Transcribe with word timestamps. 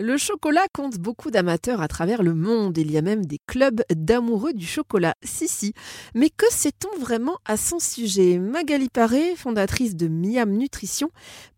Le 0.00 0.16
chocolat 0.16 0.68
compte 0.72 0.96
beaucoup 1.00 1.32
d'amateurs 1.32 1.82
à 1.82 1.88
travers 1.88 2.22
le 2.22 2.32
monde. 2.32 2.78
Il 2.78 2.92
y 2.92 2.98
a 2.98 3.02
même 3.02 3.26
des 3.26 3.38
clubs 3.48 3.82
d'amoureux 3.90 4.52
du 4.52 4.64
chocolat. 4.64 5.14
Si, 5.24 5.48
si. 5.48 5.74
Mais 6.14 6.28
que 6.28 6.46
sait-on 6.50 7.00
vraiment 7.00 7.38
à 7.44 7.56
son 7.56 7.80
sujet? 7.80 8.38
Magali 8.38 8.90
Paré, 8.94 9.34
fondatrice 9.34 9.96
de 9.96 10.06
Miam 10.06 10.52
Nutrition, 10.52 11.08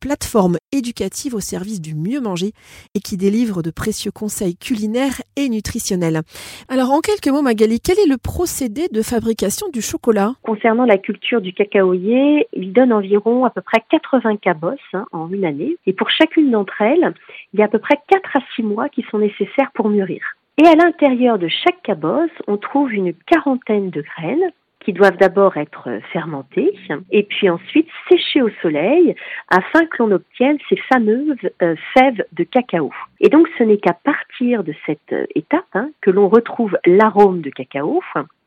plateforme 0.00 0.56
éducative 0.72 1.34
au 1.34 1.40
service 1.40 1.82
du 1.82 1.94
mieux 1.94 2.22
manger 2.22 2.52
et 2.94 3.00
qui 3.00 3.18
délivre 3.18 3.62
de 3.62 3.70
précieux 3.70 4.10
conseils 4.10 4.56
culinaires 4.56 5.20
et 5.36 5.50
nutritionnels. 5.50 6.22
Alors, 6.70 6.92
en 6.92 7.00
quelques 7.00 7.28
mots, 7.28 7.42
Magali, 7.42 7.78
quel 7.78 7.98
est 7.98 8.08
le 8.08 8.16
procédé 8.16 8.88
de 8.88 9.02
fabrication 9.02 9.68
du 9.68 9.82
chocolat? 9.82 10.32
Concernant 10.40 10.86
la 10.86 10.96
culture 10.96 11.42
du 11.42 11.52
cacaoyer, 11.52 12.48
il 12.54 12.72
donne 12.72 12.94
environ 12.94 13.44
à 13.44 13.50
peu 13.50 13.60
près 13.60 13.84
80 13.90 14.38
cabosses 14.38 14.78
hein, 14.94 15.04
en 15.12 15.30
une 15.30 15.44
année. 15.44 15.76
Et 15.84 15.92
pour 15.92 16.08
chacune 16.08 16.50
d'entre 16.50 16.80
elles, 16.80 17.12
il 17.52 17.60
y 17.60 17.62
a 17.62 17.66
à 17.66 17.68
peu 17.68 17.78
près 17.78 18.00
4 18.08 18.29
à 18.36 18.40
6 18.56 18.62
mois 18.62 18.88
qui 18.88 19.04
sont 19.10 19.18
nécessaires 19.18 19.70
pour 19.74 19.88
mûrir. 19.88 20.22
Et 20.58 20.66
à 20.66 20.74
l'intérieur 20.74 21.38
de 21.38 21.48
chaque 21.48 21.82
cabosse, 21.82 22.30
on 22.46 22.56
trouve 22.56 22.92
une 22.92 23.14
quarantaine 23.14 23.90
de 23.90 24.02
graines 24.02 24.52
qui 24.80 24.92
doivent 24.92 25.16
d'abord 25.18 25.56
être 25.56 25.88
fermentées 26.12 26.72
et 27.10 27.22
puis 27.22 27.48
ensuite 27.50 27.88
séchées 28.08 28.42
au 28.42 28.50
soleil 28.62 29.14
afin 29.48 29.84
que 29.86 30.02
l'on 30.02 30.10
obtienne 30.10 30.58
ces 30.68 30.76
fameuses 30.92 31.36
euh, 31.62 31.76
fèves 31.94 32.24
de 32.32 32.44
cacao. 32.44 32.90
Et 33.20 33.28
donc 33.28 33.46
ce 33.58 33.62
n'est 33.62 33.76
qu'à 33.76 33.92
partir 33.92 34.64
de 34.64 34.74
cette 34.86 35.12
euh, 35.12 35.26
étape 35.34 35.64
hein, 35.74 35.90
que 36.00 36.10
l'on 36.10 36.28
retrouve 36.28 36.78
l'arôme 36.86 37.42
de 37.42 37.50
cacao. 37.50 38.02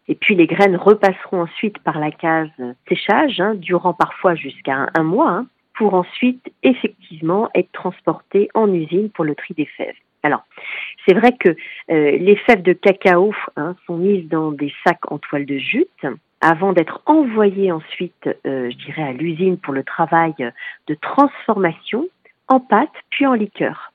Et 0.08 0.16
puis 0.16 0.36
les 0.36 0.48
graines 0.48 0.76
repasseront 0.76 1.44
ensuite 1.44 1.78
par 1.80 2.00
la 2.00 2.12
case 2.12 2.50
séchage, 2.90 3.40
hein, 3.40 3.54
durant 3.56 3.94
parfois 3.94 4.36
jusqu'à 4.36 4.88
un, 4.96 5.04
mois. 5.04 5.30
Hein 5.30 5.46
pour 5.76 5.94
ensuite 5.94 6.52
effectivement 6.64 7.50
être 7.56 7.72
transporté 7.72 8.50
en 8.54 8.72
usine 8.72 9.10
pour 9.10 9.26
le 9.26 9.36
tri 9.36 9.54
des 9.54 9.66
fèves. 9.66 9.96
Alors, 10.24 10.44
c'est 11.06 11.14
vrai 11.14 11.34
que 11.38 11.50
euh, 11.50 11.56
les 12.18 12.38
fèves 12.38 12.62
de 12.62 12.74
cacao 12.74 13.34
hein, 13.58 13.76
sont 13.86 13.98
mises 13.98 14.28
dans 14.30 14.52
des 14.52 14.74
sacs 14.86 15.12
en 15.12 15.18
toile 15.18 15.46
de 15.46 15.58
jute 15.58 16.06
avant 16.40 16.74
d'être 16.74 17.02
envoyées 17.06 17.72
ensuite, 17.72 18.30
euh, 18.46 18.70
je 18.70 18.86
dirais, 18.86 19.04
à 19.04 19.14
l'usine 19.14 19.58
pour 19.58 19.74
le 19.74 19.84
travail 19.84 20.34
de 20.88 20.96
transformation 20.96 22.08
en 22.48 22.60
pâte 22.60 22.92
puis 23.10 23.26
en 23.26 23.34
liqueur. 23.34 23.92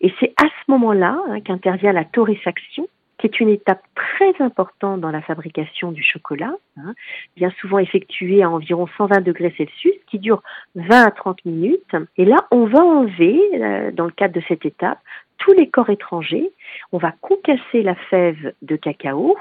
Et 0.00 0.12
c'est 0.20 0.34
à 0.36 0.44
ce 0.44 0.70
moment-là 0.70 1.18
hein, 1.28 1.40
qu'intervient 1.40 1.92
la 1.92 2.04
torréfaction 2.04 2.88
qui 3.18 3.26
est 3.26 3.40
une 3.40 3.48
étape 3.48 3.82
très 4.18 4.42
importante 4.42 5.00
dans 5.00 5.10
la 5.10 5.22
fabrication 5.22 5.92
du 5.92 6.02
chocolat, 6.02 6.54
hein, 6.76 6.94
bien 7.36 7.50
souvent 7.60 7.78
effectuée 7.78 8.42
à 8.42 8.50
environ 8.50 8.86
120 8.96 9.20
degrés 9.20 9.54
Celsius, 9.56 9.94
qui 10.08 10.18
dure 10.18 10.42
20 10.74 11.06
à 11.06 11.10
30 11.10 11.44
minutes. 11.44 11.94
Et 12.16 12.24
là, 12.24 12.36
on 12.50 12.64
va 12.66 12.84
enlever, 12.84 13.40
euh, 13.54 13.90
dans 13.92 14.06
le 14.06 14.10
cadre 14.10 14.34
de 14.34 14.42
cette 14.48 14.66
étape, 14.66 14.98
tous 15.38 15.52
les 15.52 15.68
corps 15.68 15.90
étrangers. 15.90 16.50
On 16.90 16.98
va 16.98 17.12
concasser 17.20 17.82
la 17.82 17.94
fève 17.94 18.54
de 18.62 18.76
cacao, 18.76 19.36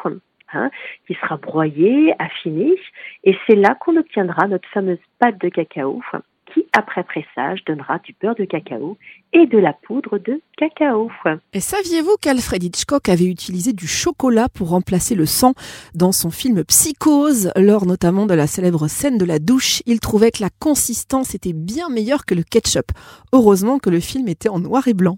hein, 0.54 0.70
qui 1.08 1.16
sera 1.16 1.38
broyée, 1.38 2.14
affinée, 2.20 2.76
et 3.24 3.36
c'est 3.48 3.56
là 3.56 3.76
qu'on 3.80 3.98
obtiendra 3.98 4.48
notre 4.48 4.70
fameuse 4.70 5.00
pâte 5.20 5.40
de 5.40 5.50
cacao 5.50 6.02
après 6.74 7.04
pressage, 7.04 7.64
donnera 7.66 8.00
du 8.00 8.16
beurre 8.22 8.36
de 8.36 8.46
cacao 8.46 8.98
et 9.34 9.46
de 9.46 9.58
la 9.58 9.74
poudre 9.74 10.18
de 10.18 10.42
cacao. 10.58 11.10
Et 11.54 11.60
saviez-vous 11.60 12.16
qu'Alfred 12.22 12.64
Hitchcock 12.64 13.10
avait 13.10 13.26
utilisé 13.26 13.74
du 13.74 13.88
chocolat 13.88 14.50
pour 14.50 14.70
remplacer 14.70 15.16
le 15.16 15.26
sang 15.26 15.54
dans 15.94 16.12
son 16.12 16.32
film 16.32 16.64
Psychose, 16.64 17.52
lors 17.56 17.86
notamment 17.86 18.26
de 18.26 18.34
la 18.34 18.48
célèbre 18.48 18.88
scène 18.88 19.18
de 19.18 19.26
la 19.26 19.40
douche? 19.40 19.82
Il 19.86 20.00
trouvait 20.00 20.32
que 20.32 20.42
la 20.42 20.50
consistance 20.60 21.36
était 21.36 21.54
bien 21.54 21.90
meilleure 21.90 22.26
que 22.26 22.36
le 22.36 22.44
ketchup. 22.44 22.92
Heureusement 23.34 23.80
que 23.80 23.90
le 23.90 24.00
film 24.00 24.28
était 24.28 24.50
en 24.50 24.60
noir 24.60 24.88
et 24.88 24.94
blanc. 24.94 25.18